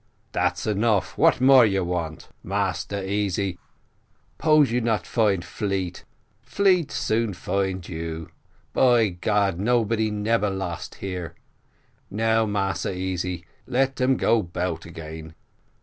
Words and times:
"Dat 0.31 0.65
enough, 0.65 1.15
what 1.15 1.39
you 1.39 1.83
want 1.83 2.29
more? 2.43 2.59
Massa 2.65 3.07
Easy, 3.07 3.59
'pose 4.39 4.71
you 4.71 4.81
not 4.81 5.05
find 5.05 5.45
fleet, 5.45 6.05
fleet 6.41 6.89
soon 6.89 7.35
find 7.35 7.87
you. 7.87 8.31
By 8.73 9.09
God, 9.09 9.59
nobody 9.59 10.09
nebba 10.09 10.47
lost 10.47 10.95
here. 10.95 11.35
Now, 12.09 12.47
Massa 12.47 12.91
Easy, 12.97 13.45
let 13.67 14.01
um 14.01 14.17
go 14.17 14.41
'bout 14.41 14.87
gain. 14.91 15.35